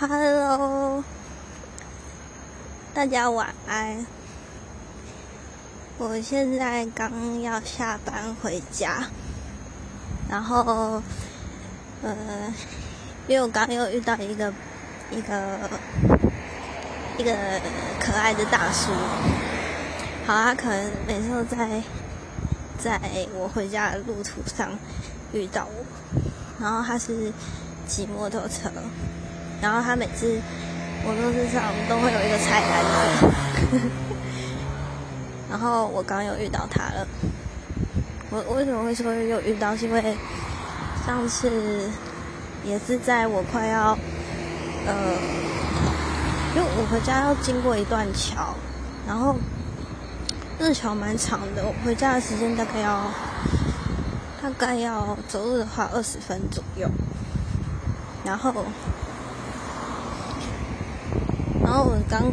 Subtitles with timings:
[0.00, 1.04] Hello，
[2.94, 4.06] 大家晚安。
[5.98, 9.08] 我现在刚要下班回家，
[10.26, 11.02] 然后，
[12.00, 12.14] 呃，
[13.26, 14.50] 因为我刚又遇到一个
[15.10, 15.68] 一个
[17.18, 17.36] 一个
[18.00, 18.90] 可爱的大叔，
[20.26, 21.82] 好，他可能每次都在
[22.78, 22.98] 在
[23.34, 24.70] 我回家的路途上
[25.34, 25.84] 遇到我，
[26.58, 27.30] 然后他是
[27.86, 28.70] 骑摩托车，
[29.60, 30.40] 然后他每次
[31.04, 33.80] 摩托车上都会有一个菜篮子。
[35.50, 37.06] 然后我刚有遇到他了，
[38.30, 39.76] 我为什么会说有遇到？
[39.76, 40.16] 是因为
[41.04, 41.90] 上次
[42.64, 43.98] 也是在我快要
[44.86, 44.94] 呃，
[46.54, 48.54] 因为我回家要经过一段桥，
[49.06, 49.34] 然后
[50.58, 53.10] 那桥蛮长的，我回家的时间大概要
[54.40, 56.88] 大概要走路的话二十分左右，
[58.24, 58.64] 然后
[61.70, 62.32] 然后我刚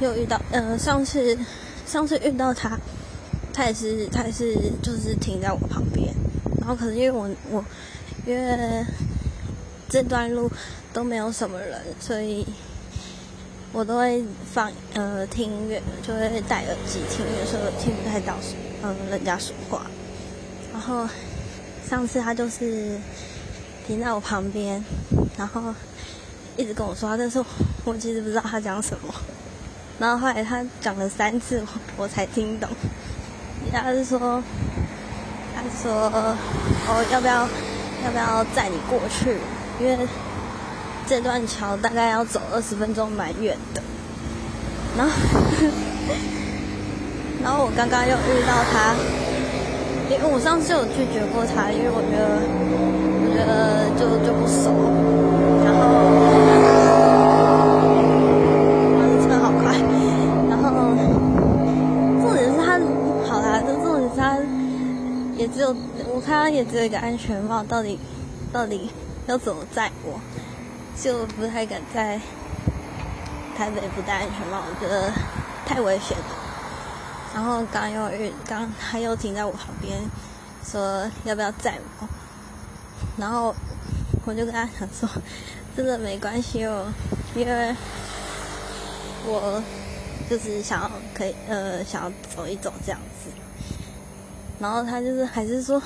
[0.00, 1.38] 又遇到呃上次。
[1.84, 2.78] 上次遇到他，
[3.52, 6.14] 他也是，他也是，就是停在我旁边。
[6.58, 7.62] 然后可是因为我我
[8.24, 8.86] 因为
[9.90, 10.50] 这段路
[10.92, 12.46] 都没有什么人，所以
[13.72, 18.36] 我都会放呃听音乐，就会戴耳机听音乐，所以听不太到
[18.82, 19.84] 嗯人家说话。
[20.72, 21.06] 然后
[21.86, 22.96] 上次他就是
[23.86, 24.82] 停在我旁边，
[25.36, 25.74] 然后
[26.56, 27.42] 一直跟我说话，但是
[27.84, 29.14] 我其实不知道他讲什么。
[29.98, 31.66] 然后后来他讲了三次，我
[32.04, 32.68] 我才听懂。
[33.72, 34.42] 他是说，
[35.54, 36.10] 他说，
[36.88, 37.48] 哦，要不要，
[38.04, 39.36] 要不要载你过去？
[39.80, 39.96] 因为
[41.06, 43.80] 这段桥大概要走二十分钟，蛮远的。
[44.96, 45.12] 然后，
[47.42, 48.94] 然后我刚刚又遇到他，
[50.10, 52.22] 因为我上次有拒绝过他，因为我觉得，
[53.22, 53.81] 我觉得
[65.42, 65.74] 也只有
[66.06, 67.98] 我看到也只有一个安全帽，到底
[68.52, 68.88] 到底
[69.26, 70.20] 要怎么载我？
[70.96, 72.20] 就不太敢在
[73.56, 75.10] 台北不戴安全帽，我觉得
[75.66, 76.24] 太危险了。
[77.34, 80.00] 然后刚又遇刚他又停在我旁边，
[80.64, 82.08] 说要不要载我？
[83.16, 83.52] 然后
[84.24, 85.08] 我就跟他讲说，
[85.76, 86.86] 真的没关系哦，
[87.34, 87.74] 因为
[89.26, 89.60] 我
[90.30, 93.28] 就是想要可以呃想要走一走这样子。
[94.62, 95.82] 然后他就是还是说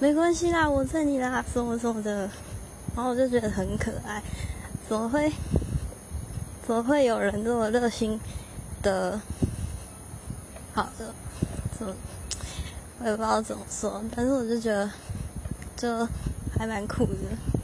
[0.00, 2.28] 没关系啦，我在你啦，什么什么的。
[2.96, 4.20] 然后我就觉得很可爱，
[4.88, 5.32] 怎么会
[6.66, 8.18] 怎么会有人这么热心
[8.82, 9.20] 的？
[10.74, 11.14] 好的，
[11.78, 11.94] 怎么
[12.98, 14.90] 我也不知道怎么说，但是我就觉得
[15.76, 16.08] 就
[16.58, 17.57] 还蛮酷的。